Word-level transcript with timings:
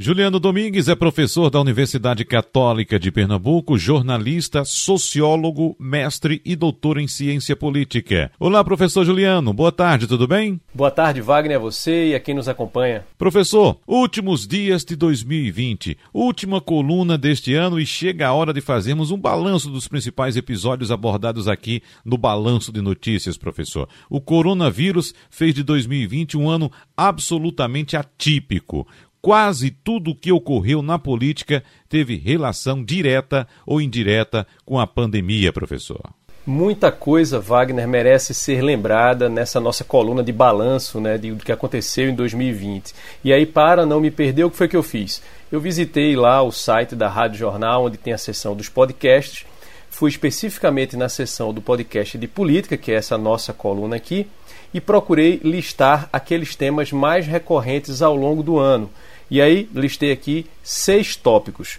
Juliano 0.00 0.38
Domingues 0.38 0.86
é 0.86 0.94
professor 0.94 1.50
da 1.50 1.60
Universidade 1.60 2.24
Católica 2.24 3.00
de 3.00 3.10
Pernambuco, 3.10 3.76
jornalista, 3.76 4.64
sociólogo, 4.64 5.74
mestre 5.76 6.40
e 6.44 6.54
doutor 6.54 6.98
em 6.98 7.08
ciência 7.08 7.56
política. 7.56 8.30
Olá, 8.38 8.62
professor 8.62 9.04
Juliano, 9.04 9.52
boa 9.52 9.72
tarde, 9.72 10.06
tudo 10.06 10.28
bem? 10.28 10.60
Boa 10.72 10.92
tarde, 10.92 11.20
Wagner, 11.20 11.56
a 11.56 11.60
você 11.60 12.10
e 12.10 12.14
a 12.14 12.20
quem 12.20 12.32
nos 12.32 12.48
acompanha. 12.48 13.04
Professor, 13.18 13.76
últimos 13.88 14.46
dias 14.46 14.84
de 14.84 14.94
2020, 14.94 15.98
última 16.14 16.60
coluna 16.60 17.18
deste 17.18 17.54
ano 17.54 17.80
e 17.80 17.84
chega 17.84 18.28
a 18.28 18.32
hora 18.32 18.52
de 18.52 18.60
fazermos 18.60 19.10
um 19.10 19.18
balanço 19.18 19.68
dos 19.68 19.88
principais 19.88 20.36
episódios 20.36 20.92
abordados 20.92 21.48
aqui 21.48 21.82
no 22.04 22.16
Balanço 22.16 22.70
de 22.70 22.80
Notícias, 22.80 23.36
professor. 23.36 23.88
O 24.08 24.20
coronavírus 24.20 25.12
fez 25.28 25.52
de 25.56 25.64
2020 25.64 26.36
um 26.36 26.48
ano 26.48 26.70
absolutamente 26.96 27.96
atípico 27.96 28.86
quase 29.20 29.70
tudo 29.70 30.10
o 30.10 30.14
que 30.14 30.32
ocorreu 30.32 30.82
na 30.82 30.98
política 30.98 31.62
teve 31.88 32.16
relação 32.16 32.84
direta 32.84 33.46
ou 33.66 33.80
indireta 33.80 34.46
com 34.64 34.78
a 34.78 34.86
pandemia, 34.86 35.52
professor. 35.52 36.00
Muita 36.46 36.90
coisa, 36.90 37.38
Wagner, 37.38 37.86
merece 37.86 38.32
ser 38.32 38.62
lembrada 38.62 39.28
nessa 39.28 39.60
nossa 39.60 39.84
coluna 39.84 40.22
de 40.22 40.32
balanço 40.32 40.98
né, 40.98 41.18
de, 41.18 41.32
do 41.32 41.44
que 41.44 41.52
aconteceu 41.52 42.08
em 42.08 42.14
2020. 42.14 42.94
E 43.22 43.34
aí, 43.34 43.44
para 43.44 43.84
não 43.84 44.00
me 44.00 44.10
perder, 44.10 44.44
o 44.44 44.50
que 44.50 44.56
foi 44.56 44.66
que 44.66 44.76
eu 44.76 44.82
fiz? 44.82 45.22
Eu 45.52 45.60
visitei 45.60 46.16
lá 46.16 46.42
o 46.42 46.50
site 46.50 46.96
da 46.96 47.06
Rádio 47.06 47.38
Jornal, 47.38 47.84
onde 47.84 47.98
tem 47.98 48.14
a 48.14 48.18
seção 48.18 48.56
dos 48.56 48.70
podcasts. 48.70 49.44
Fui 49.90 50.10
especificamente 50.10 50.96
na 50.96 51.08
seção 51.08 51.52
do 51.52 51.60
podcast 51.60 52.16
de 52.16 52.28
política, 52.28 52.76
que 52.76 52.92
é 52.92 52.94
essa 52.94 53.18
nossa 53.18 53.52
coluna 53.52 53.96
aqui, 53.96 54.26
e 54.72 54.80
procurei 54.80 55.40
listar 55.42 56.08
aqueles 56.12 56.54
temas 56.54 56.92
mais 56.92 57.26
recorrentes 57.26 58.02
ao 58.02 58.14
longo 58.14 58.42
do 58.42 58.58
ano. 58.58 58.90
E 59.30 59.40
aí 59.40 59.68
listei 59.74 60.12
aqui 60.12 60.46
seis 60.62 61.16
tópicos. 61.16 61.78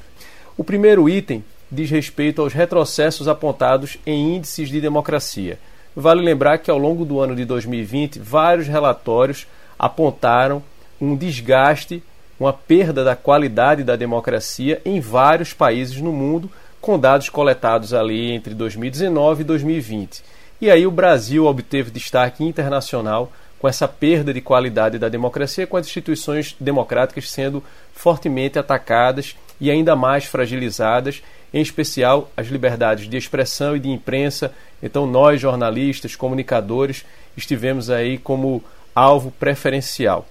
O 0.57 0.63
primeiro 0.63 1.07
item 1.07 1.43
diz 1.71 1.89
respeito 1.89 2.41
aos 2.41 2.53
retrocessos 2.53 3.27
apontados 3.27 3.97
em 4.05 4.35
índices 4.35 4.69
de 4.69 4.81
democracia. 4.81 5.59
Vale 5.95 6.21
lembrar 6.21 6.57
que 6.57 6.71
ao 6.71 6.77
longo 6.77 7.05
do 7.05 7.19
ano 7.19 7.35
de 7.35 7.45
2020, 7.45 8.19
vários 8.19 8.67
relatórios 8.67 9.47
apontaram 9.77 10.63
um 10.99 11.15
desgaste, 11.15 12.03
uma 12.39 12.53
perda 12.53 13.03
da 13.03 13.15
qualidade 13.15 13.83
da 13.83 13.95
democracia 13.95 14.81
em 14.85 14.99
vários 14.99 15.53
países 15.53 15.99
no 16.01 16.11
mundo, 16.11 16.49
com 16.81 16.99
dados 16.99 17.29
coletados 17.29 17.93
ali 17.93 18.31
entre 18.31 18.53
2019 18.53 19.41
e 19.41 19.45
2020. 19.45 20.23
E 20.61 20.69
aí 20.69 20.85
o 20.85 20.91
Brasil 20.91 21.45
obteve 21.45 21.91
destaque 21.91 22.43
internacional 22.43 23.31
com 23.59 23.67
essa 23.67 23.87
perda 23.87 24.33
de 24.33 24.41
qualidade 24.41 24.97
da 24.97 25.09
democracia, 25.09 25.67
com 25.67 25.75
as 25.77 25.85
instituições 25.85 26.55
democráticas 26.59 27.29
sendo 27.29 27.63
fortemente 27.93 28.57
atacadas 28.57 29.35
e 29.59 29.69
ainda 29.69 29.95
mais 29.95 30.25
fragilizadas, 30.25 31.21
em 31.53 31.61
especial 31.61 32.31
as 32.37 32.47
liberdades 32.47 33.09
de 33.09 33.17
expressão 33.17 33.75
e 33.75 33.79
de 33.79 33.89
imprensa. 33.89 34.53
Então, 34.81 35.05
nós, 35.05 35.41
jornalistas, 35.41 36.15
comunicadores, 36.15 37.05
estivemos 37.35 37.89
aí 37.89 38.17
como 38.17 38.63
alvo 38.95 39.31
preferencial. 39.31 40.25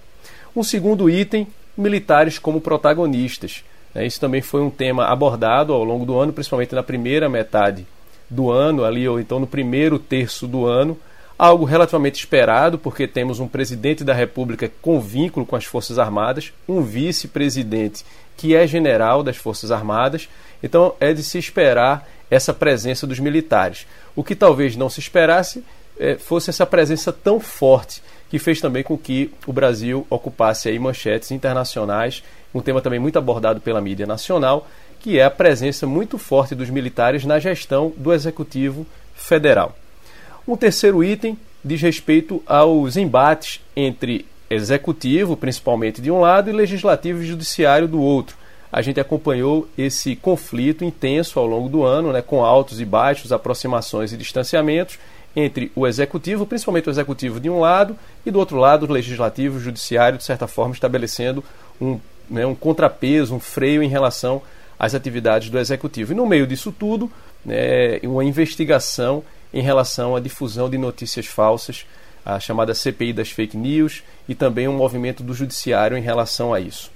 Um 0.55 0.63
segundo 0.63 1.09
item: 1.09 1.47
militares 1.77 2.39
como 2.39 2.61
protagonistas. 2.61 3.63
É, 3.93 4.05
isso 4.05 4.19
também 4.19 4.41
foi 4.41 4.61
um 4.61 4.69
tema 4.69 5.05
abordado 5.05 5.73
ao 5.73 5.83
longo 5.83 6.05
do 6.05 6.17
ano, 6.17 6.33
principalmente 6.33 6.75
na 6.75 6.83
primeira 6.83 7.27
metade 7.27 7.85
do 8.29 8.51
ano, 8.51 8.85
ali, 8.85 9.07
ou 9.07 9.19
então 9.19 9.39
no 9.39 9.47
primeiro 9.47 9.97
terço 9.97 10.47
do 10.47 10.65
ano 10.65 10.97
algo 11.37 11.63
relativamente 11.63 12.19
esperado, 12.19 12.77
porque 12.77 13.07
temos 13.07 13.39
um 13.39 13.47
presidente 13.47 14.03
da 14.03 14.13
República 14.13 14.69
com 14.81 14.99
vínculo 14.99 15.45
com 15.45 15.55
as 15.55 15.63
Forças 15.63 15.97
Armadas, 15.97 16.51
um 16.67 16.81
vice-presidente 16.81 18.05
que 18.35 18.55
é 18.55 18.67
general 18.67 19.23
das 19.23 19.37
Forças 19.37 19.71
Armadas, 19.71 20.27
então 20.61 20.93
é 20.99 21.13
de 21.13 21.23
se 21.23 21.37
esperar 21.37 22.07
essa 22.29 22.53
presença 22.53 23.07
dos 23.07 23.19
militares. 23.19 23.87
O 24.15 24.23
que 24.23 24.35
talvez 24.35 24.75
não 24.75 24.89
se 24.89 24.99
esperasse 24.99 25.63
é, 25.97 26.15
fosse 26.15 26.49
essa 26.49 26.65
presença 26.65 27.11
tão 27.11 27.39
forte, 27.39 28.01
que 28.29 28.37
fez 28.37 28.61
também 28.61 28.83
com 28.83 28.97
que 28.97 29.31
o 29.47 29.53
Brasil 29.53 30.05
ocupasse 30.09 30.69
aí 30.69 30.77
manchetes 30.77 31.31
internacionais, 31.31 32.23
um 32.53 32.61
tema 32.61 32.81
também 32.81 32.99
muito 32.99 33.19
abordado 33.19 33.61
pela 33.61 33.81
mídia 33.81 34.07
nacional, 34.07 34.67
que 34.99 35.17
é 35.17 35.23
a 35.23 35.31
presença 35.31 35.87
muito 35.87 36.17
forte 36.17 36.55
dos 36.55 36.69
militares 36.69 37.25
na 37.25 37.39
gestão 37.39 37.93
do 37.95 38.13
Executivo 38.13 38.85
Federal. 39.15 39.75
Um 40.47 40.57
terceiro 40.57 41.03
item 41.03 41.37
diz 41.63 41.81
respeito 41.81 42.41
aos 42.45 42.97
embates 42.97 43.61
entre 43.75 44.25
executivo, 44.49 45.37
principalmente 45.37 46.01
de 46.01 46.09
um 46.09 46.19
lado, 46.19 46.49
e 46.49 46.53
legislativo 46.53 47.21
e 47.21 47.27
judiciário 47.27 47.87
do 47.87 48.01
outro. 48.01 48.35
A 48.71 48.81
gente 48.81 48.99
acompanhou 48.99 49.67
esse 49.77 50.15
conflito 50.15 50.83
intenso 50.83 51.39
ao 51.39 51.45
longo 51.45 51.69
do 51.69 51.83
ano, 51.83 52.11
né, 52.11 52.21
com 52.21 52.43
altos 52.43 52.79
e 52.79 52.85
baixos, 52.85 53.31
aproximações 53.31 54.13
e 54.13 54.17
distanciamentos 54.17 54.99
entre 55.35 55.71
o 55.75 55.87
executivo, 55.87 56.45
principalmente 56.45 56.89
o 56.89 56.91
executivo 56.91 57.39
de 57.39 57.49
um 57.49 57.59
lado, 57.59 57.95
e 58.25 58.31
do 58.31 58.39
outro 58.39 58.57
lado 58.57 58.85
o 58.85 58.91
legislativo 58.91 59.55
e 59.55 59.59
o 59.59 59.63
judiciário, 59.63 60.17
de 60.17 60.23
certa 60.23 60.47
forma, 60.47 60.73
estabelecendo 60.73 61.43
um, 61.79 61.99
né, 62.29 62.45
um 62.45 62.55
contrapeso, 62.55 63.35
um 63.35 63.39
freio 63.39 63.81
em 63.81 63.87
relação 63.87 64.41
às 64.77 64.93
atividades 64.93 65.49
do 65.49 65.59
executivo. 65.59 66.13
E 66.13 66.15
no 66.15 66.25
meio 66.25 66.47
disso 66.47 66.71
tudo, 66.71 67.11
né, 67.45 67.99
uma 68.03 68.23
investigação 68.23 69.23
em 69.53 69.61
relação 69.61 70.15
à 70.15 70.19
difusão 70.19 70.69
de 70.69 70.77
notícias 70.77 71.25
falsas, 71.25 71.85
a 72.25 72.39
chamada 72.39 72.73
CPI 72.73 73.13
das 73.13 73.31
fake 73.31 73.57
news, 73.57 74.03
e 74.27 74.35
também 74.35 74.67
um 74.67 74.73
movimento 74.73 75.23
do 75.23 75.33
judiciário 75.33 75.97
em 75.97 76.01
relação 76.01 76.53
a 76.53 76.59
isso. 76.59 76.91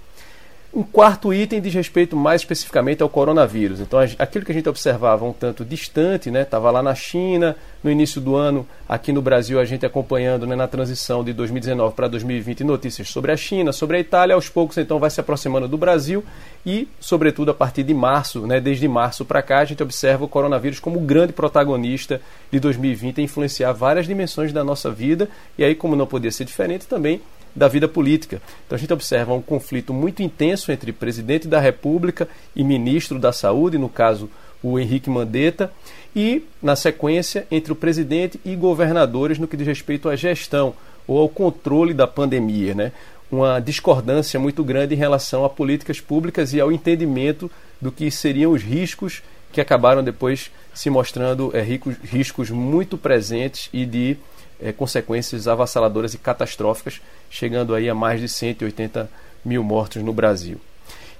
Um 0.75 0.81
quarto 0.81 1.31
item 1.31 1.61
diz 1.61 1.71
respeito 1.71 2.15
mais 2.15 2.41
especificamente 2.41 3.03
ao 3.03 3.07
coronavírus. 3.07 3.79
Então, 3.79 3.99
aquilo 4.17 4.43
que 4.43 4.51
a 4.51 4.55
gente 4.55 4.67
observava 4.67 5.23
um 5.23 5.31
tanto 5.31 5.63
distante, 5.63 6.31
né, 6.31 6.41
estava 6.41 6.71
lá 6.71 6.81
na 6.81 6.95
China, 6.95 7.55
no 7.83 7.91
início 7.91 8.19
do 8.19 8.35
ano, 8.35 8.67
aqui 8.89 9.11
no 9.11 9.21
Brasil, 9.21 9.59
a 9.59 9.65
gente 9.65 9.85
acompanhando 9.85 10.47
né, 10.47 10.55
na 10.55 10.67
transição 10.67 11.23
de 11.23 11.31
2019 11.31 11.93
para 11.93 12.07
2020 12.07 12.63
notícias 12.63 13.09
sobre 13.09 13.31
a 13.31 13.37
China, 13.37 13.71
sobre 13.71 13.97
a 13.97 13.99
Itália, 13.99 14.33
aos 14.33 14.49
poucos 14.49 14.75
então 14.79 14.97
vai 14.97 15.11
se 15.11 15.19
aproximando 15.19 15.67
do 15.67 15.77
Brasil 15.77 16.23
e, 16.65 16.87
sobretudo, 16.99 17.51
a 17.51 17.53
partir 17.53 17.83
de 17.83 17.93
março, 17.93 18.47
né, 18.47 18.59
desde 18.59 18.87
março 18.87 19.23
para 19.23 19.43
cá, 19.43 19.59
a 19.59 19.65
gente 19.65 19.83
observa 19.83 20.25
o 20.25 20.27
coronavírus 20.27 20.79
como 20.79 20.99
grande 21.01 21.33
protagonista 21.33 22.19
de 22.51 22.59
2020 22.59 23.21
a 23.21 23.23
influenciar 23.23 23.73
várias 23.73 24.07
dimensões 24.07 24.51
da 24.51 24.63
nossa 24.63 24.89
vida 24.89 25.29
e 25.55 25.63
aí, 25.63 25.75
como 25.75 25.95
não 25.95 26.07
podia 26.07 26.31
ser 26.31 26.45
diferente, 26.45 26.87
também 26.87 27.21
da 27.55 27.67
vida 27.67 27.87
política. 27.87 28.41
Então 28.65 28.75
a 28.75 28.79
gente 28.79 28.93
observa 28.93 29.33
um 29.33 29.41
conflito 29.41 29.93
muito 29.93 30.23
intenso 30.23 30.71
entre 30.71 30.91
presidente 30.91 31.47
da 31.47 31.59
República 31.59 32.27
e 32.55 32.63
ministro 32.63 33.19
da 33.19 33.31
Saúde, 33.31 33.77
no 33.77 33.89
caso 33.89 34.29
o 34.61 34.79
Henrique 34.79 35.09
Mandetta, 35.09 35.71
e, 36.15 36.43
na 36.61 36.75
sequência, 36.75 37.45
entre 37.51 37.71
o 37.71 37.75
presidente 37.75 38.39
e 38.45 38.55
governadores 38.55 39.37
no 39.37 39.47
que 39.47 39.57
diz 39.57 39.67
respeito 39.67 40.07
à 40.07 40.15
gestão 40.15 40.73
ou 41.07 41.19
ao 41.19 41.27
controle 41.27 41.93
da 41.93 42.07
pandemia. 42.07 42.73
Né? 42.73 42.91
Uma 43.31 43.59
discordância 43.59 44.39
muito 44.39 44.63
grande 44.63 44.93
em 44.93 44.97
relação 44.97 45.43
a 45.43 45.49
políticas 45.49 45.99
públicas 45.99 46.53
e 46.53 46.61
ao 46.61 46.71
entendimento 46.71 47.51
do 47.81 47.91
que 47.91 48.09
seriam 48.09 48.51
os 48.51 48.61
riscos 48.61 49.21
que 49.51 49.61
acabaram 49.61 50.03
depois 50.03 50.51
se 50.73 50.89
mostrando 50.89 51.51
é, 51.55 51.61
ricos, 51.61 51.95
riscos 52.03 52.49
muito 52.49 52.97
presentes 52.97 53.69
e 53.71 53.85
de 53.85 54.17
é, 54.63 54.71
consequências 54.71 55.47
avassaladoras 55.47 56.13
e 56.13 56.17
catastróficas, 56.17 57.01
chegando 57.29 57.75
aí 57.75 57.89
a 57.89 57.93
mais 57.93 58.21
de 58.21 58.29
180 58.29 59.09
mil 59.43 59.63
mortos 59.63 60.01
no 60.01 60.13
Brasil. 60.13 60.59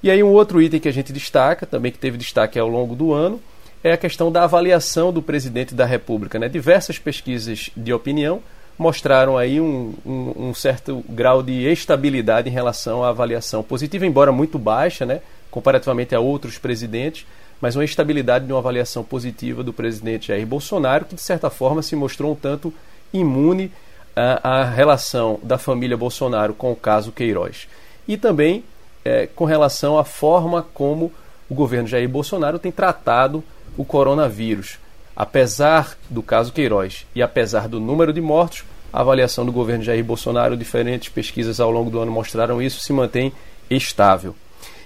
E 0.02 0.10
aí 0.10 0.24
um 0.24 0.32
outro 0.32 0.62
item 0.62 0.80
que 0.80 0.88
a 0.88 0.94
gente 0.94 1.14
destaca, 1.14 1.66
também 1.66 1.92
que 1.92 1.98
teve 1.98 2.18
destaque 2.18 2.58
ao 2.58 2.68
longo 2.68 2.96
do 2.96 3.14
ano, 3.14 3.42
é 3.84 3.92
a 3.92 3.98
questão 3.98 4.32
da 4.32 4.44
avaliação 4.44 5.12
do 5.12 5.22
presidente 5.22 5.76
da 5.76 5.86
República. 5.86 6.40
Né? 6.40 6.48
Diversas 6.48 6.98
pesquisas 6.98 7.70
de 7.76 7.94
opinião 7.94 8.42
mostraram 8.78 9.38
aí 9.38 9.60
um, 9.60 9.94
um, 10.06 10.48
um, 10.50 10.54
certo 10.54 11.04
grau 11.08 11.44
de 11.44 11.70
estabilidade 11.72 12.50
em 12.50 12.52
relação 12.52 13.04
à 13.04 13.10
avaliação 13.10 13.62
positiva, 13.62 14.06
embora 14.06 14.32
muito 14.32 14.58
baixa, 14.58 15.06
né? 15.06 15.22
comparativamente 15.52 16.16
a 16.16 16.20
outros 16.20 16.58
presidentes, 16.58 17.26
mas 17.62 17.76
uma 17.76 17.86
estabilidade 17.86 18.46
de 18.46 18.52
uma 18.52 18.60
avaliação 18.60 19.04
positiva 19.04 19.64
do 19.64 19.72
presidente 19.72 20.28
Jair 20.28 20.46
Bolsonaro, 20.46 21.06
que 21.06 21.16
de 21.16 21.22
certa 21.22 21.50
forma 21.50 21.82
se 21.82 21.96
mostrou 21.96 22.32
um 22.32 22.36
tanto 22.36 22.74
imune 23.14 23.72
à, 24.16 24.62
à 24.62 24.64
relação 24.64 25.40
da 25.44 25.58
família 25.58 25.96
Bolsonaro 25.96 26.54
com 26.54 26.72
o 26.72 26.76
caso 26.76 27.12
Queiroz. 27.12 27.68
E 28.08 28.18
também 28.18 28.64
é, 29.06 29.28
com 29.28 29.46
relação 29.46 29.98
à 29.98 30.04
forma 30.04 30.66
como 30.74 31.12
o 31.50 31.54
governo 31.56 31.88
Jair 31.88 32.10
Bolsonaro 32.10 32.60
tem 32.60 32.72
tratado 32.72 33.44
o 33.78 33.86
coronavírus. 33.86 34.78
Apesar 35.16 35.98
do 36.10 36.24
caso 36.24 36.52
Queiroz 36.52 37.06
e 37.14 37.22
apesar 37.22 37.68
do 37.68 37.80
número 37.80 38.12
de 38.12 38.22
mortos, 38.22 38.64
a 38.92 39.02
avaliação 39.02 39.46
do 39.46 39.52
governo 39.52 39.84
Jair 39.84 40.04
Bolsonaro, 40.04 40.58
diferentes 40.58 41.10
pesquisas 41.10 41.60
ao 41.60 41.72
longo 41.72 41.90
do 41.90 42.00
ano 42.00 42.12
mostraram 42.12 42.62
isso, 42.62 42.80
se 42.80 42.94
mantém 42.94 43.32
estável. 43.70 44.36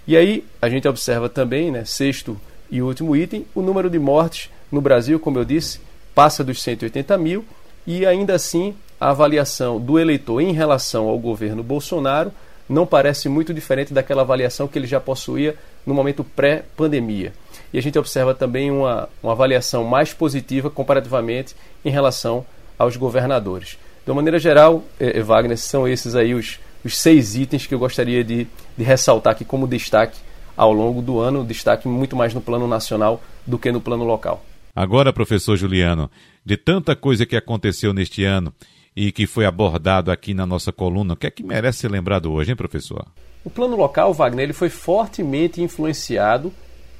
E 0.07 0.15
aí 0.15 0.45
a 0.61 0.69
gente 0.69 0.87
observa 0.87 1.27
também, 1.27 1.71
né, 1.71 1.83
sexto 1.85 2.39
e 2.71 2.81
último 2.81 3.15
item, 3.15 3.45
o 3.53 3.61
número 3.61 3.89
de 3.89 3.99
mortes 3.99 4.49
no 4.71 4.81
Brasil, 4.81 5.19
como 5.19 5.39
eu 5.39 5.45
disse, 5.45 5.79
passa 6.15 6.43
dos 6.43 6.61
180 6.61 7.17
mil 7.17 7.45
e 7.87 8.05
ainda 8.05 8.35
assim 8.35 8.75
a 8.99 9.11
avaliação 9.11 9.79
do 9.79 9.97
eleitor 9.97 10.41
em 10.41 10.51
relação 10.51 11.07
ao 11.07 11.17
governo 11.17 11.63
Bolsonaro 11.63 12.31
não 12.67 12.85
parece 12.85 13.29
muito 13.29 13.53
diferente 13.53 13.93
daquela 13.93 14.23
avaliação 14.23 14.67
que 14.67 14.77
ele 14.77 14.85
já 14.85 14.99
possuía 14.99 15.55
no 15.85 15.93
momento 15.93 16.23
pré-pandemia. 16.23 17.33
E 17.71 17.77
a 17.77 17.81
gente 17.81 17.97
observa 17.97 18.33
também 18.33 18.69
uma, 18.69 19.07
uma 19.23 19.31
avaliação 19.31 19.85
mais 19.85 20.13
positiva 20.13 20.69
comparativamente 20.69 21.55
em 21.85 21.89
relação 21.89 22.45
aos 22.77 22.97
governadores. 22.97 23.77
De 24.03 24.11
uma 24.11 24.15
maneira 24.15 24.37
geral, 24.37 24.83
eh, 24.99 25.21
Wagner, 25.21 25.57
são 25.57 25.87
esses 25.87 26.13
aí 26.13 26.33
os, 26.33 26.59
os 26.83 26.97
seis 26.97 27.35
itens 27.35 27.65
que 27.65 27.73
eu 27.73 27.79
gostaria 27.79 28.23
de, 28.23 28.47
de 28.77 28.83
ressaltar 28.83 29.31
aqui 29.31 29.45
como 29.45 29.67
destaque 29.67 30.19
ao 30.57 30.73
longo 30.73 31.01
do 31.01 31.19
ano, 31.19 31.45
destaque 31.45 31.87
muito 31.87 32.15
mais 32.15 32.33
no 32.33 32.41
plano 32.41 32.67
nacional 32.67 33.21
do 33.45 33.57
que 33.57 33.71
no 33.71 33.79
plano 33.79 34.03
local. 34.03 34.43
Agora, 34.77 35.11
professor 35.11 35.57
Juliano, 35.57 36.07
de 36.45 36.55
tanta 36.55 36.95
coisa 36.95 37.25
que 37.25 37.35
aconteceu 37.35 37.95
neste 37.95 38.23
ano 38.23 38.53
e 38.95 39.11
que 39.11 39.25
foi 39.25 39.43
abordado 39.43 40.11
aqui 40.11 40.35
na 40.35 40.45
nossa 40.45 40.71
coluna, 40.71 41.15
o 41.15 41.17
que 41.17 41.25
é 41.25 41.31
que 41.31 41.41
merece 41.41 41.79
ser 41.79 41.89
lembrado 41.89 42.31
hoje, 42.31 42.51
hein, 42.51 42.55
professor? 42.55 43.03
O 43.43 43.49
plano 43.49 43.75
local, 43.75 44.13
Wagner, 44.13 44.43
ele 44.43 44.53
foi 44.53 44.69
fortemente 44.69 45.63
influenciado 45.63 46.53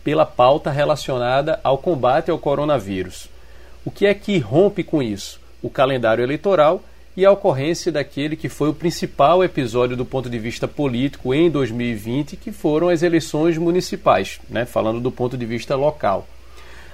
pela 0.04 0.26
pauta 0.26 0.72
relacionada 0.72 1.60
ao 1.64 1.78
combate 1.78 2.32
ao 2.32 2.40
coronavírus. 2.40 3.30
O 3.86 3.92
que 3.92 4.08
é 4.08 4.14
que 4.16 4.40
rompe 4.40 4.84
com 4.84 5.04
isso? 5.04 5.40
O 5.62 5.70
calendário 5.70 6.24
eleitoral 6.24 6.84
e 7.16 7.28
a 7.28 7.32
ocorrência 7.32 7.92
daquele 7.92 8.36
que 8.36 8.50
foi 8.50 8.70
o 8.70 8.74
principal 8.74 9.44
episódio 9.44 9.96
do 9.96 10.04
ponto 10.04 10.32
de 10.32 10.40
vista 10.40 10.68
político 10.68 11.32
em 11.32 11.48
2020, 11.48 12.38
que 12.38 12.52
foram 12.52 12.90
as 12.90 13.04
eleições 13.04 13.56
municipais, 13.56 14.40
né? 14.50 14.66
falando 14.66 15.00
do 15.00 15.12
ponto 15.12 15.38
de 15.38 15.46
vista 15.46 15.76
local. 15.76 16.28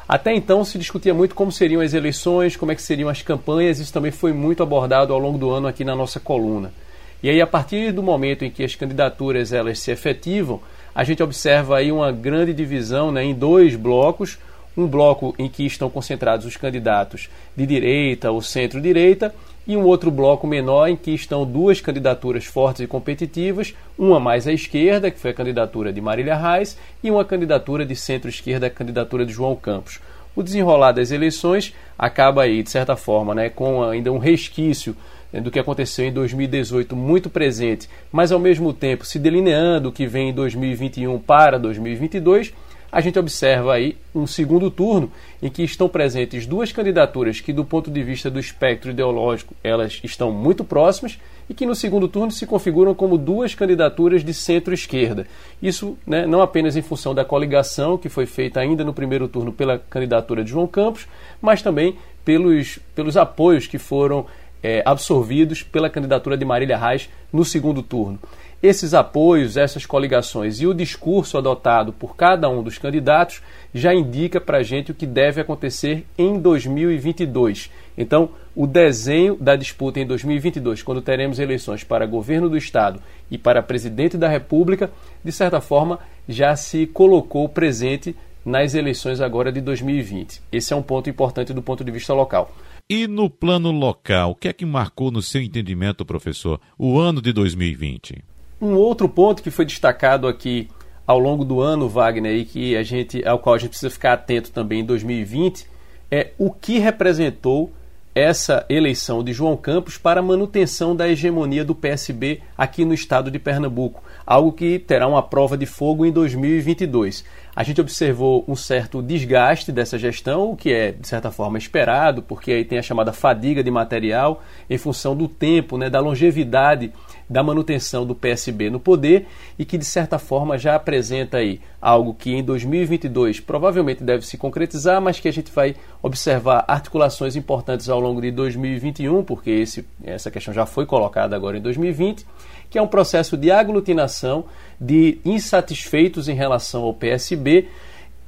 Até 0.08 0.34
então 0.34 0.66
se 0.66 0.78
discutia 0.78 1.14
muito 1.14 1.34
como 1.34 1.52
seriam 1.52 1.82
as 1.82 1.94
eleições, 1.94 2.58
como 2.58 2.72
é 2.72 2.76
que 2.76 2.82
seriam 2.82 3.10
as 3.10 3.22
campanhas, 3.22 3.80
isso 3.80 3.94
também 3.94 4.12
foi 4.12 4.34
muito 4.34 4.62
abordado 4.62 5.14
ao 5.14 5.20
longo 5.20 5.38
do 5.38 5.50
ano 5.50 5.68
aqui 5.68 5.84
na 5.84 5.96
nossa 5.96 6.20
coluna. 6.20 6.74
E 7.22 7.30
aí 7.30 7.40
a 7.40 7.48
partir 7.48 7.94
do 7.94 8.04
momento 8.04 8.44
em 8.44 8.52
que 8.52 8.66
as 8.66 8.76
candidaturas 8.76 9.54
elas 9.54 9.80
se 9.80 9.92
efetivam, 9.92 10.60
a 10.94 11.04
gente 11.06 11.24
observa 11.24 11.78
aí 11.78 11.92
uma 11.92 12.12
grande 12.12 12.54
divisão 12.54 13.12
né, 13.12 13.24
em 13.24 13.34
dois 13.34 13.76
blocos, 13.78 14.38
um 14.76 14.88
bloco 14.88 15.36
em 15.38 15.48
que 15.48 15.66
estão 15.66 15.90
concentrados 15.90 16.46
os 16.46 16.58
candidatos 16.58 17.30
de 17.56 17.66
direita 17.66 18.32
ou 18.32 18.42
centro-direita 18.42 19.34
e 19.66 19.78
um 19.78 19.84
outro 19.84 20.12
bloco 20.12 20.46
menor 20.46 20.90
em 20.90 20.96
que 20.96 21.12
estão 21.12 21.46
duas 21.46 21.80
candidaturas 21.80 22.46
fortes 22.46 22.82
e 22.82 22.88
competitivas, 22.88 23.74
uma 23.98 24.20
mais 24.20 24.48
à 24.48 24.52
esquerda, 24.52 25.10
que 25.10 25.20
foi 25.20 25.32
a 25.32 25.34
candidatura 25.34 25.94
de 25.94 26.02
Marília 26.02 26.36
Reis, 26.36 26.78
e 27.02 27.10
uma 27.10 27.24
candidatura 27.24 27.86
de 27.86 27.96
centro-esquerda, 27.96 28.68
a 28.68 28.70
candidatura 28.70 29.26
de 29.26 29.32
João 29.32 29.56
Campos. 29.56 30.00
O 30.36 30.44
desenrolar 30.44 30.92
das 30.92 31.12
eleições 31.12 31.74
acaba 31.98 32.44
aí, 32.44 32.62
de 32.62 32.72
certa 32.72 32.96
forma, 32.96 33.34
né, 33.34 33.50
com 33.50 33.84
ainda 33.84 34.12
um 34.12 34.18
resquício 34.18 34.96
né, 35.32 35.40
do 35.40 35.52
que 35.52 35.60
aconteceu 35.60 36.06
em 36.06 36.12
2018 36.12 36.96
muito 36.96 37.30
presente, 37.30 37.88
mas 38.12 38.32
ao 38.32 38.40
mesmo 38.40 38.74
tempo 38.74 39.06
se 39.06 39.18
delineando 39.18 39.90
o 39.90 39.92
que 39.92 40.08
vem 40.08 40.30
em 40.30 40.34
2021 40.34 41.20
para 41.20 41.58
2022 41.58 42.54
a 42.94 43.02
gente 43.02 43.18
observa 43.18 43.74
aí 43.74 43.98
um 44.14 44.28
segundo 44.28 44.70
turno 44.70 45.12
em 45.42 45.50
que 45.50 45.64
estão 45.64 45.90
presentes 45.90 46.46
duas 46.46 46.72
candidaturas 46.72 47.42
que, 47.42 47.52
do 47.52 47.66
ponto 47.66 47.90
de 47.90 48.04
vista 48.04 48.30
do 48.30 48.40
espectro 48.40 48.92
ideológico, 48.92 49.56
elas 49.64 50.00
estão 50.04 50.32
muito 50.32 50.64
próximas 50.64 51.18
e 51.50 51.56
que 51.56 51.66
no 51.66 51.74
segundo 51.74 52.08
turno 52.08 52.32
se 52.32 52.46
configuram 52.46 52.94
como 52.94 53.18
duas 53.18 53.56
candidaturas 53.56 54.24
de 54.24 54.32
centro-esquerda. 54.32 55.26
Isso 55.60 55.98
né, 56.06 56.28
não 56.28 56.40
apenas 56.40 56.78
em 56.78 56.84
função 56.84 57.16
da 57.16 57.26
coligação 57.26 57.98
que 57.98 58.10
foi 58.10 58.28
feita 58.28 58.60
ainda 58.60 58.84
no 58.84 58.94
primeiro 58.94 59.28
turno 59.28 59.52
pela 59.52 59.80
candidatura 59.80 60.44
de 60.44 60.52
João 60.52 60.68
Campos, 60.68 61.08
mas 61.42 61.64
também 61.64 61.98
pelos, 62.24 62.78
pelos 62.94 63.18
apoios 63.18 63.66
que 63.66 63.80
foram 63.80 64.28
é, 64.64 64.82
absorvidos 64.86 65.62
pela 65.62 65.90
candidatura 65.90 66.38
de 66.38 66.46
Marília 66.46 66.78
Reis 66.78 67.10
no 67.32 67.44
segundo 67.44 67.84
turno. 67.84 68.20
Esses 68.64 68.94
apoios, 68.94 69.58
essas 69.58 69.86
coligações 69.86 70.62
e 70.62 70.66
o 70.66 70.74
discurso 70.74 71.38
adotado 71.38 71.92
por 71.92 72.16
cada 72.16 72.48
um 72.48 72.64
dos 72.64 72.78
candidatos 72.78 73.42
já 73.74 73.94
indica 73.94 74.40
para 74.40 74.60
a 74.60 74.64
gente 74.64 74.90
o 74.90 74.96
que 74.96 75.06
deve 75.06 75.42
acontecer 75.42 76.06
em 76.18 76.40
2022. 76.40 77.70
Então, 77.98 78.30
o 78.56 78.66
desenho 78.66 79.36
da 79.36 79.58
disputa 79.58 80.00
em 80.00 80.08
2022, 80.08 80.82
quando 80.82 81.02
teremos 81.02 81.40
eleições 81.40 81.84
para 81.84 82.06
governo 82.06 82.48
do 82.48 82.58
Estado 82.58 83.02
e 83.30 83.38
para 83.38 83.62
presidente 83.62 84.18
da 84.18 84.30
República, 84.30 84.90
de 85.22 85.32
certa 85.34 85.60
forma 85.60 86.00
já 86.30 86.56
se 86.56 86.88
colocou 86.88 87.50
presente 87.50 88.16
nas 88.46 88.76
eleições 88.76 89.20
agora 89.20 89.52
de 89.52 89.60
2020. 89.60 90.42
Esse 90.52 90.72
é 90.72 90.76
um 90.76 90.82
ponto 90.82 91.10
importante 91.10 91.54
do 91.54 91.62
ponto 91.62 91.84
de 91.84 91.92
vista 91.92 92.14
local. 92.14 92.50
E 92.90 93.08
no 93.08 93.30
plano 93.30 93.72
local, 93.72 94.32
o 94.32 94.36
que 94.36 94.48
é 94.48 94.54
que 94.54 94.66
marcou 94.66 95.10
no 95.10 95.22
seu 95.22 95.42
entendimento, 95.42 96.06
professor, 96.06 96.60
o 96.78 97.00
ano 97.00 97.22
de 97.22 97.32
2020? 97.32 98.24
Um 98.62 98.76
outro 98.76 99.08
ponto 99.08 99.42
que 99.42 99.50
foi 99.50 99.66
destacado 99.66 100.28
aqui 100.28 100.68
ao 101.08 101.18
longo 101.18 101.46
do 101.46 101.62
ano, 101.62 101.88
Wagner, 101.88 102.36
e 102.36 102.46
que 102.46 102.76
a 102.76 102.84
gente, 102.84 103.26
ao 103.26 103.40
qual 103.40 103.56
a 103.56 103.58
gente 103.58 103.70
precisa 103.70 103.90
ficar 103.90 104.14
atento 104.14 104.52
também 104.52 104.82
em 104.82 104.86
2020, 104.86 105.68
é 106.12 106.32
o 106.38 106.52
que 106.52 106.78
representou 106.78 107.72
essa 108.16 108.66
eleição 108.70 109.24
de 109.24 109.34
João 109.34 109.58
Campos 109.58 109.98
para 109.98 110.22
manutenção 110.22 110.96
da 110.96 111.08
hegemonia 111.08 111.66
do 111.66 111.74
PSB 111.74 112.42
aqui 112.56 112.86
no 112.86 112.94
estado 112.94 113.32
de 113.32 113.40
Pernambuco, 113.40 114.04
algo 114.26 114.52
que 114.52 114.78
terá 114.78 115.08
uma 115.08 115.24
prova 115.24 115.58
de 115.58 115.66
fogo 115.66 116.06
em 116.06 116.12
2022. 116.12 117.26
A 117.56 117.64
gente 117.64 117.82
observou 117.82 118.44
um 118.48 118.56
certo 118.56 119.02
desgaste 119.02 119.72
dessa 119.72 119.98
gestão, 119.98 120.52
o 120.52 120.56
que 120.56 120.72
é 120.72 120.92
de 120.92 121.08
certa 121.08 121.32
forma 121.32 121.58
esperado, 121.58 122.22
porque 122.22 122.52
aí 122.52 122.66
tem 122.66 122.78
a 122.78 122.84
chamada 122.84 123.12
fadiga 123.12 123.64
de 123.64 123.72
material 123.72 124.44
em 124.70 124.78
função 124.78 125.16
do 125.16 125.28
tempo, 125.28 125.78
né, 125.78 125.90
da 125.90 126.00
longevidade 126.00 126.92
da 127.30 127.44
manutenção 127.44 128.06
do 128.06 128.14
PSB 128.14 128.70
no 128.70 128.80
poder 128.80 129.28
e 129.58 129.66
que 129.66 129.78
de 129.78 129.86
certa 129.86 130.20
forma 130.20 130.58
já 130.58 130.76
apresenta 130.76 131.38
aí 131.38 131.60
algo 131.82 132.14
que 132.14 132.34
em 132.34 132.44
2022 132.44 133.40
provavelmente 133.40 134.04
deve 134.04 134.26
se 134.26 134.38
concretizar, 134.38 135.02
mas 135.02 135.20
que 135.20 135.28
a 135.28 135.34
gente 135.34 135.52
vai 135.52 135.76
observar 136.02 136.66
articulações 136.68 137.36
importantes 137.36 137.90
ao 137.90 138.00
longo 138.00 138.22
de 138.22 138.32
2021, 138.32 139.24
porque 139.24 139.50
esse, 139.50 139.86
essa 140.04 140.30
questão 140.30 140.54
já 140.54 140.66
foi 140.66 140.86
colocada 140.86 141.36
agora 141.36 141.58
em 141.58 141.62
2020, 141.62 142.26
que 142.70 142.78
é 142.78 142.82
um 142.82 142.88
processo 142.88 143.38
de 143.38 143.52
aglutinação 143.52 144.46
de 144.80 145.20
insatisfeitos 145.24 146.28
em 146.28 146.34
relação 146.34 146.84
ao 146.84 146.94
PSB, 146.94 147.68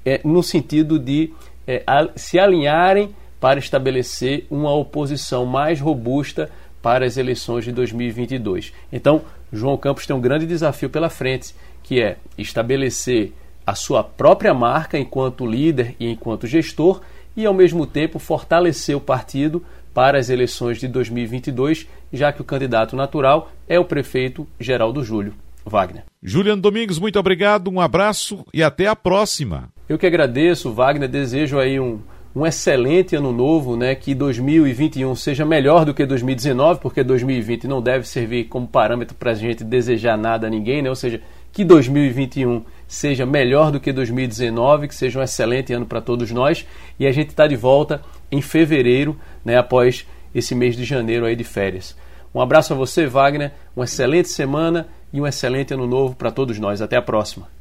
é, 0.06 0.22
no 0.24 0.44
sentido 0.44 1.00
de 1.00 1.34
é, 1.68 1.84
a, 1.86 2.08
se 2.16 2.38
alinharem 2.38 3.16
para 3.40 3.60
estabelecer 3.60 4.46
uma 4.50 4.74
oposição 4.74 5.46
mais 5.46 5.80
robusta 5.80 6.50
para 6.86 7.04
as 7.04 7.18
eleições 7.18 7.66
de 7.66 7.72
2022. 7.72 8.72
Então, 8.94 9.24
João 9.52 9.76
Campos 9.76 10.06
tem 10.06 10.16
um 10.16 10.22
grande 10.22 10.46
desafio 10.46 10.88
pela 10.88 11.10
frente, 11.10 11.56
que 11.82 12.00
é 12.00 12.18
estabelecer 12.38 13.34
a 13.66 13.74
sua 13.74 14.04
própria 14.04 14.54
marca 14.54 14.96
enquanto 14.96 15.48
líder 15.48 15.96
e 16.00 16.08
enquanto 16.08 16.46
gestor 16.46 17.02
e, 17.36 17.44
ao 17.44 17.56
mesmo 17.56 17.88
tempo, 17.88 18.20
fortalecer 18.20 18.96
o 18.96 19.02
partido 19.02 19.66
para 19.96 20.20
as 20.20 20.30
eleições 20.30 20.78
de 20.78 20.88
2022, 20.88 21.88
já 22.14 22.32
que 22.32 22.42
o 22.42 22.46
candidato 22.46 22.96
natural 22.96 23.50
é 23.68 23.80
o 23.80 23.86
prefeito 23.86 24.48
Geraldo 24.60 25.04
Júlio 25.04 25.34
Wagner. 25.66 26.04
Juliano 26.22 26.62
Domingos, 26.62 27.00
muito 27.00 27.18
obrigado, 27.18 27.72
um 27.72 27.82
abraço 27.82 28.46
e 28.54 28.62
até 28.62 28.86
a 28.86 28.96
próxima. 28.96 29.70
Eu 29.90 29.98
que 29.98 30.06
agradeço, 30.06 30.72
Wagner, 30.72 31.10
desejo 31.10 31.58
aí 31.58 31.80
um 31.80 32.00
um 32.36 32.46
excelente 32.46 33.16
ano 33.16 33.32
novo, 33.32 33.78
né? 33.78 33.96
Que 33.96 34.14
2021 34.14 35.16
seja 35.16 35.46
melhor 35.46 35.86
do 35.86 35.94
que 35.94 36.06
2019, 36.06 36.82
porque 36.82 37.02
2020 37.02 37.66
não 37.66 37.82
deve 37.82 38.06
servir 38.06 38.46
como 38.46 38.68
parâmetro 38.68 39.16
para 39.16 39.32
a 39.32 39.34
gente 39.34 39.64
desejar 39.64 40.18
nada 40.18 40.48
a 40.48 40.50
ninguém, 40.50 40.82
né? 40.82 40.90
Ou 40.90 40.96
seja, 40.96 41.22
que 41.54 41.64
2021 41.64 42.64
seja 42.86 43.26
melhor 43.26 43.72
do 43.72 43.80
que 43.80 43.94
2019, 43.94 44.90
que 44.90 44.96
seja 44.96 45.20
um 45.20 45.24
excelente 45.24 45.72
ano 45.72 45.86
para 45.86 46.02
todos 46.02 46.30
nós. 46.32 46.68
E 47.00 47.08
a 47.08 47.12
gente 47.14 47.30
está 47.30 47.48
de 47.48 47.56
volta 47.56 48.02
em 48.30 48.42
fevereiro, 48.42 49.18
né? 49.44 49.58
Após 49.58 50.06
esse 50.34 50.54
mês 50.54 50.76
de 50.76 50.84
janeiro 50.84 51.26
aí 51.26 51.38
de 51.38 51.46
férias. 51.46 51.96
Um 52.34 52.42
abraço 52.42 52.74
a 52.74 52.76
você, 52.76 53.08
Wagner. 53.08 53.54
Uma 53.74 53.86
excelente 53.86 54.28
semana 54.28 54.90
e 55.14 55.22
um 55.22 55.26
excelente 55.26 55.74
ano 55.74 55.88
novo 55.88 56.18
para 56.18 56.32
todos 56.32 56.60
nós. 56.60 56.82
Até 56.82 56.98
a 56.98 57.02
próxima. 57.02 57.55